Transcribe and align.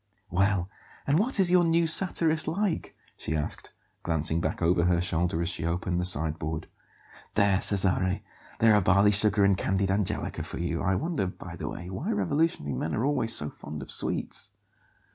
"Well, 0.31 0.67
and 1.05 1.19
what 1.19 1.39
is 1.39 1.51
your 1.51 1.63
'new 1.63 1.85
satirist' 1.85 2.47
like?" 2.47 2.95
she 3.15 3.35
asked, 3.35 3.71
glancing 4.01 4.41
back 4.41 4.59
over 4.59 4.85
her 4.85 4.99
shoulder 4.99 5.43
as 5.43 5.49
she 5.49 5.63
opened 5.63 5.99
the 5.99 6.05
sideboard. 6.05 6.65
"There, 7.35 7.61
Cesare, 7.61 8.23
there 8.57 8.73
are 8.73 8.81
barley 8.81 9.11
sugar 9.11 9.43
and 9.45 9.55
candied 9.55 9.91
angelica 9.91 10.41
for 10.41 10.57
you. 10.57 10.81
I 10.81 10.95
wonder, 10.95 11.27
by 11.27 11.55
the 11.55 11.69
way, 11.69 11.91
why 11.91 12.09
revolutionary 12.11 12.73
men 12.73 12.95
are 12.95 13.05
always 13.05 13.35
so 13.35 13.51
fond 13.51 13.83
of 13.83 13.91
sweets." 13.91 14.49